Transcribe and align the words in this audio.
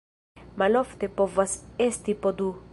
Malofte 0.61 1.11
povas 1.21 1.55
esti 1.89 2.19
po 2.25 2.37
du. 2.43 2.53